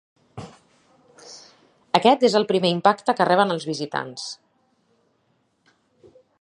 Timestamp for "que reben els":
3.19-3.69